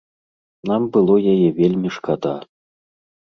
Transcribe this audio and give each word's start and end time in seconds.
Нам 0.69 0.87
было 0.95 1.17
яе 1.33 1.49
вельмі 1.59 1.89
шкада. 1.97 2.31